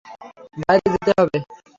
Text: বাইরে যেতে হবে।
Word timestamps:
বাইরে 0.61 0.87
যেতে 0.93 1.11
হবে। 1.19 1.37